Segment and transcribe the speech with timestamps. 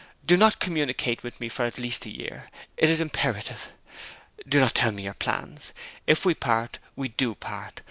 [0.25, 3.71] Do not communicate with me for at least a year: it is imperative.
[4.49, 5.73] Do not tell me your plans.
[6.07, 7.79] If we part, we do part.